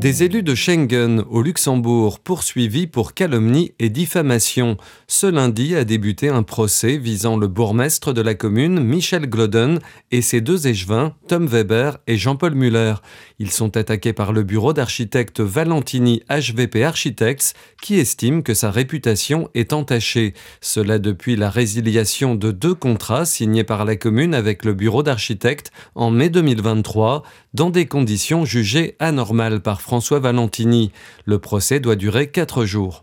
Des 0.00 0.22
élus 0.22 0.42
de 0.42 0.54
Schengen 0.54 1.24
au 1.28 1.42
Luxembourg 1.42 2.20
poursuivis 2.20 2.86
pour 2.86 3.12
calomnie 3.12 3.72
et 3.78 3.90
diffamation. 3.90 4.78
Ce 5.06 5.26
lundi 5.26 5.76
a 5.76 5.84
débuté 5.84 6.30
un 6.30 6.42
procès 6.42 6.96
visant 6.96 7.36
le 7.36 7.48
bourgmestre 7.48 8.14
de 8.14 8.22
la 8.22 8.34
commune, 8.34 8.82
Michel 8.82 9.28
Gloden, 9.28 9.78
et 10.10 10.22
ses 10.22 10.40
deux 10.40 10.68
échevins, 10.68 11.12
Tom 11.28 11.46
Weber 11.46 11.98
et 12.06 12.16
Jean-Paul 12.16 12.54
Muller. 12.54 12.94
Ils 13.38 13.50
sont 13.50 13.76
attaqués 13.76 14.14
par 14.14 14.32
le 14.32 14.42
bureau 14.42 14.72
d'architecte 14.72 15.40
Valentini 15.40 16.22
HVP 16.30 16.82
Architects, 16.82 17.52
qui 17.82 17.96
estime 17.96 18.42
que 18.42 18.54
sa 18.54 18.70
réputation 18.70 19.50
est 19.52 19.74
entachée. 19.74 20.32
Cela 20.62 20.98
depuis 20.98 21.36
la 21.36 21.50
résiliation 21.50 22.36
de 22.36 22.52
deux 22.52 22.74
contrats 22.74 23.26
signés 23.26 23.64
par 23.64 23.84
la 23.84 23.96
commune 23.96 24.32
avec 24.32 24.64
le 24.64 24.72
bureau 24.72 25.02
d'architecte 25.02 25.72
en 25.94 26.10
mai 26.10 26.30
2023, 26.30 27.22
dans 27.52 27.68
des 27.68 27.84
conditions 27.84 28.46
jugées 28.46 28.96
anormales 28.98 29.60
par 29.60 29.82
François 29.90 30.20
Valentini. 30.20 30.92
Le 31.24 31.40
procès 31.40 31.80
doit 31.80 31.96
durer 31.96 32.28
quatre 32.28 32.64
jours. 32.64 33.02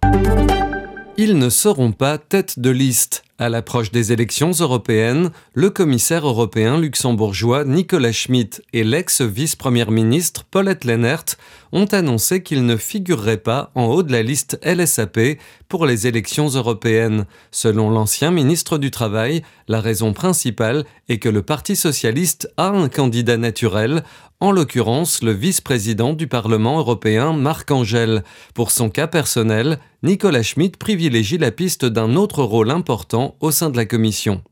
Ils 1.18 1.38
ne 1.38 1.50
seront 1.50 1.92
pas 1.92 2.18
tête 2.18 2.60
de 2.60 2.70
liste. 2.70 3.26
À 3.40 3.50
l'approche 3.50 3.92
des 3.92 4.14
élections 4.14 4.52
européennes, 4.52 5.32
le 5.54 5.70
commissaire 5.70 6.26
européen 6.26 6.80
luxembourgeois 6.80 7.66
Nicolas 7.66 8.14
Schmitt 8.14 8.64
et 8.72 8.84
l'ex-vice-première 8.84 9.92
ministre 9.92 10.46
Paulette 10.50 10.86
Lennert 10.86 11.26
ont 11.72 11.86
annoncé 11.86 12.42
qu'ils 12.42 12.66
ne 12.66 12.78
figureraient 12.78 13.38
pas 13.38 13.70
en 13.76 13.86
haut 13.86 14.02
de 14.02 14.12
la 14.12 14.24
liste 14.24 14.58
LSAP 14.64 15.20
pour 15.68 15.86
les 15.86 16.08
élections 16.08 16.48
européennes. 16.48 17.26
Selon 17.52 17.90
l'ancien 17.90 18.32
ministre 18.32 18.78
du 18.78 18.92
Travail, 18.92 19.44
la 19.68 19.82
raison 19.82 20.14
principale 20.14 20.86
est 21.10 21.20
que 21.20 21.30
le 21.30 21.42
Parti 21.42 21.76
socialiste 21.76 22.50
a 22.58 22.70
un 22.70 22.90
candidat 22.90 23.38
naturel, 23.38 24.04
en 24.40 24.52
l'occurrence 24.52 25.24
le 25.24 25.32
vice-président 25.32 26.14
du 26.14 26.28
Parlement 26.28 26.78
européen 26.78 27.34
Marc 27.34 27.72
Angel. 27.72 28.24
Pour 28.54 28.72
son 28.72 28.90
cas 28.90 29.08
personnel, 29.08 29.80
Nicolas 30.04 30.44
Schmitt 30.44 30.78
privilégie 30.78 31.38
la 31.38 31.52
piste 31.52 31.86
d'un 31.86 32.16
autre 32.16 32.44
rôle 32.44 32.72
important 32.72 33.36
au 33.40 33.52
sein 33.52 33.70
de 33.70 33.78
la 33.78 33.86
Commission. 33.86 34.44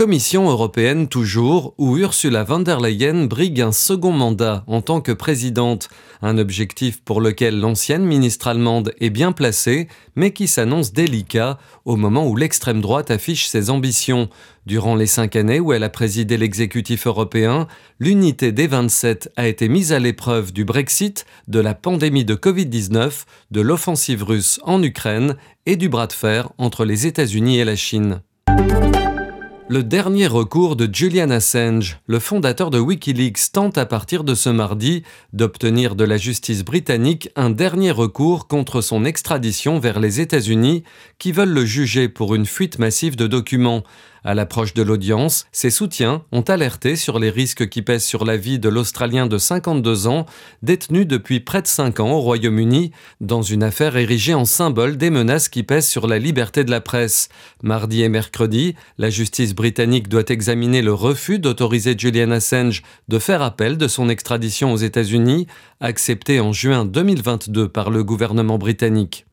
Commission 0.00 0.48
européenne 0.48 1.08
toujours, 1.08 1.74
où 1.76 1.98
Ursula 1.98 2.42
von 2.42 2.60
der 2.60 2.80
Leyen 2.80 3.26
brigue 3.26 3.60
un 3.60 3.70
second 3.70 4.12
mandat 4.12 4.64
en 4.66 4.80
tant 4.80 5.02
que 5.02 5.12
présidente, 5.12 5.90
un 6.22 6.38
objectif 6.38 7.04
pour 7.04 7.20
lequel 7.20 7.60
l'ancienne 7.60 8.06
ministre 8.06 8.46
allemande 8.46 8.94
est 8.98 9.10
bien 9.10 9.32
placée, 9.32 9.88
mais 10.16 10.32
qui 10.32 10.48
s'annonce 10.48 10.94
délicat 10.94 11.58
au 11.84 11.96
moment 11.96 12.26
où 12.26 12.34
l'extrême 12.34 12.80
droite 12.80 13.10
affiche 13.10 13.46
ses 13.46 13.68
ambitions. 13.68 14.30
Durant 14.64 14.94
les 14.94 15.04
cinq 15.04 15.36
années 15.36 15.60
où 15.60 15.74
elle 15.74 15.84
a 15.84 15.90
présidé 15.90 16.38
l'exécutif 16.38 17.06
européen, 17.06 17.68
l'unité 17.98 18.52
des 18.52 18.68
27 18.68 19.30
a 19.36 19.48
été 19.48 19.68
mise 19.68 19.92
à 19.92 19.98
l'épreuve 19.98 20.54
du 20.54 20.64
Brexit, 20.64 21.26
de 21.46 21.60
la 21.60 21.74
pandémie 21.74 22.24
de 22.24 22.36
Covid-19, 22.36 23.24
de 23.50 23.60
l'offensive 23.60 24.22
russe 24.22 24.60
en 24.62 24.82
Ukraine 24.82 25.36
et 25.66 25.76
du 25.76 25.90
bras 25.90 26.06
de 26.06 26.14
fer 26.14 26.48
entre 26.56 26.86
les 26.86 27.06
États-Unis 27.06 27.58
et 27.58 27.66
la 27.66 27.76
Chine. 27.76 28.22
Le 29.72 29.84
dernier 29.84 30.26
recours 30.26 30.74
de 30.74 30.92
Julian 30.92 31.30
Assange, 31.30 32.00
le 32.08 32.18
fondateur 32.18 32.70
de 32.70 32.80
Wikileaks, 32.80 33.52
tente 33.52 33.78
à 33.78 33.86
partir 33.86 34.24
de 34.24 34.34
ce 34.34 34.50
mardi 34.50 35.04
d'obtenir 35.32 35.94
de 35.94 36.02
la 36.02 36.16
justice 36.16 36.64
britannique 36.64 37.30
un 37.36 37.50
dernier 37.50 37.92
recours 37.92 38.48
contre 38.48 38.80
son 38.80 39.04
extradition 39.04 39.78
vers 39.78 40.00
les 40.00 40.18
États-Unis, 40.18 40.82
qui 41.20 41.30
veulent 41.30 41.52
le 41.52 41.64
juger 41.64 42.08
pour 42.08 42.34
une 42.34 42.46
fuite 42.46 42.80
massive 42.80 43.14
de 43.14 43.28
documents. 43.28 43.84
À 44.22 44.34
l'approche 44.34 44.74
de 44.74 44.82
l'audience, 44.82 45.46
ses 45.50 45.70
soutiens 45.70 46.22
ont 46.30 46.42
alerté 46.42 46.96
sur 46.96 47.18
les 47.18 47.30
risques 47.30 47.68
qui 47.68 47.80
pèsent 47.80 48.04
sur 48.04 48.24
la 48.24 48.36
vie 48.36 48.58
de 48.58 48.68
l'Australien 48.68 49.26
de 49.26 49.38
52 49.38 50.06
ans, 50.06 50.26
détenu 50.62 51.06
depuis 51.06 51.40
près 51.40 51.62
de 51.62 51.66
5 51.66 52.00
ans 52.00 52.10
au 52.12 52.20
Royaume-Uni, 52.20 52.92
dans 53.20 53.42
une 53.42 53.62
affaire 53.62 53.96
érigée 53.96 54.34
en 54.34 54.44
symbole 54.44 54.96
des 54.96 55.10
menaces 55.10 55.48
qui 55.48 55.62
pèsent 55.62 55.88
sur 55.88 56.06
la 56.06 56.18
liberté 56.18 56.64
de 56.64 56.70
la 56.70 56.80
presse. 56.80 57.28
Mardi 57.62 58.02
et 58.02 58.08
mercredi, 58.08 58.74
la 58.98 59.08
justice 59.08 59.54
britannique 59.54 60.08
doit 60.08 60.28
examiner 60.28 60.82
le 60.82 60.92
refus 60.92 61.38
d'autoriser 61.38 61.94
Julian 61.96 62.30
Assange 62.30 62.82
de 63.08 63.18
faire 63.18 63.42
appel 63.42 63.78
de 63.78 63.88
son 63.88 64.08
extradition 64.08 64.72
aux 64.72 64.76
États-Unis, 64.76 65.46
accepté 65.80 66.40
en 66.40 66.52
juin 66.52 66.84
2022 66.84 67.68
par 67.68 67.90
le 67.90 68.04
gouvernement 68.04 68.58
britannique. 68.58 69.24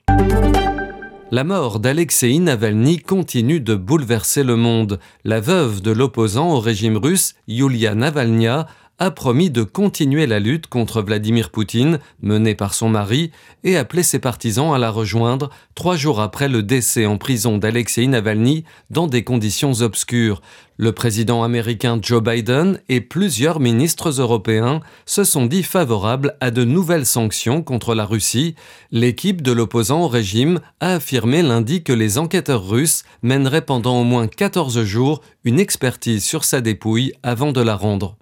La 1.29 1.43
mort 1.43 1.81
d'Alexei 1.81 2.39
Navalny 2.39 2.99
continue 2.99 3.59
de 3.59 3.75
bouleverser 3.75 4.43
le 4.43 4.55
monde. 4.55 4.97
La 5.25 5.41
veuve 5.41 5.81
de 5.81 5.91
l'opposant 5.91 6.53
au 6.53 6.61
régime 6.61 6.95
russe, 6.95 7.35
Yulia 7.49 7.95
Navalnya, 7.95 8.65
a 8.99 9.11
promis 9.11 9.51
de 9.51 9.61
continuer 9.63 10.25
la 10.25 10.39
lutte 10.39 10.67
contre 10.67 11.01
Vladimir 11.01 11.51
Poutine, 11.51 11.99
menée 12.21 12.55
par 12.55 12.73
son 12.73 12.89
mari, 12.89 13.31
et 13.63 13.77
appelé 13.77 14.01
ses 14.01 14.19
partisans 14.19 14.73
à 14.73 14.79
la 14.79 14.89
rejoindre 14.89 15.49
trois 15.75 15.95
jours 15.95 16.19
après 16.19 16.49
le 16.49 16.63
décès 16.63 17.05
en 17.05 17.17
prison 17.17 17.57
d'Alexei 17.59 18.07
Navalny 18.07 18.63
dans 18.89 19.07
des 19.07 19.23
conditions 19.23 19.73
obscures. 19.81 20.41
Le 20.77 20.91
président 20.91 21.43
américain 21.43 21.99
Joe 22.01 22.23
Biden 22.23 22.79
et 22.89 23.01
plusieurs 23.01 23.59
ministres 23.59 24.19
européens 24.19 24.81
se 25.05 25.23
sont 25.23 25.45
dit 25.45 25.63
favorables 25.63 26.35
à 26.39 26.51
de 26.51 26.63
nouvelles 26.63 27.05
sanctions 27.05 27.63
contre 27.63 27.95
la 27.95 28.05
Russie. 28.05 28.55
L'équipe 28.91 29.41
de 29.41 29.51
l'opposant 29.51 30.01
au 30.01 30.07
régime 30.07 30.59
a 30.79 30.95
affirmé 30.95 31.41
lundi 31.41 31.83
que 31.83 31.93
les 31.93 32.17
enquêteurs 32.17 32.67
russes 32.67 33.03
mèneraient 33.21 33.61
pendant 33.61 33.99
au 33.99 34.03
moins 34.03 34.27
14 34.27 34.83
jours 34.83 35.21
une 35.43 35.59
expertise 35.59 36.23
sur 36.23 36.43
sa 36.43 36.61
dépouille 36.61 37.13
avant 37.23 37.51
de 37.51 37.61
la 37.61 37.75
rendre. 37.75 38.17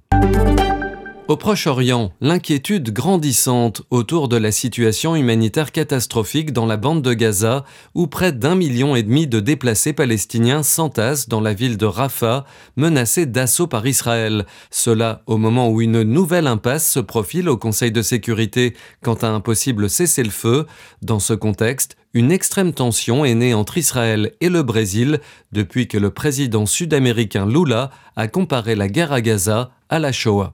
Au 1.28 1.38
Proche-Orient, 1.38 2.14
l'inquiétude 2.22 2.94
grandissante 2.94 3.82
autour 3.90 4.28
de 4.28 4.38
la 4.38 4.52
situation 4.52 5.16
humanitaire 5.16 5.72
catastrophique 5.72 6.54
dans 6.54 6.68
la 6.68 6.78
bande 6.78 7.02
de 7.02 7.14
Gaza, 7.14 7.66
où 7.96 8.06
près 8.06 8.32
d'un 8.32 8.54
million 8.54 8.96
et 8.96 9.02
demi 9.02 9.26
de 9.26 9.40
déplacés 9.40 9.94
palestiniens 9.94 10.62
s'entassent 10.62 11.28
dans 11.28 11.42
la 11.42 11.56
ville 11.56 11.78
de 11.78 11.88
Rafah, 11.88 12.46
menacée 12.76 13.26
d'assaut 13.26 13.66
par 13.66 13.88
Israël. 13.88 14.46
Cela 14.70 15.24
au 15.26 15.38
moment 15.38 15.72
où 15.72 15.82
une 15.82 16.04
nouvelle 16.04 16.46
impasse 16.46 16.92
se 16.92 17.00
profile 17.00 17.50
au 17.50 17.58
Conseil 17.58 17.92
de 17.92 18.04
sécurité 18.04 18.76
quant 19.02 19.16
à 19.16 19.28
un 19.28 19.40
possible 19.40 19.90
cessez-le-feu. 19.90 20.68
Dans 21.02 21.20
ce 21.20 21.34
contexte, 21.34 21.98
une 22.14 22.32
extrême 22.32 22.72
tension 22.72 23.26
est 23.26 23.34
née 23.34 23.56
entre 23.56 23.80
Israël 23.80 24.34
et 24.42 24.50
le 24.50 24.62
Brésil 24.62 25.20
depuis 25.52 25.88
que 25.88 25.98
le 25.98 26.12
président 26.12 26.68
sud-américain 26.68 27.48
Lula 27.48 27.90
a 28.16 28.28
comparé 28.28 28.76
la 28.76 28.88
guerre 28.90 29.12
à 29.12 29.22
Gaza 29.22 29.72
à 29.90 29.98
la 29.98 30.12
Shoah. 30.12 30.54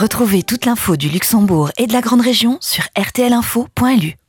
Retrouvez 0.00 0.42
toute 0.42 0.64
l'info 0.64 0.96
du 0.96 1.10
Luxembourg 1.10 1.72
et 1.76 1.86
de 1.86 1.92
la 1.92 2.00
Grande 2.00 2.22
Région 2.22 2.56
sur 2.62 2.84
rtlinfo.lu. 2.98 4.19